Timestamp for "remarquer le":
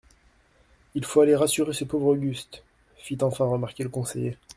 3.45-3.89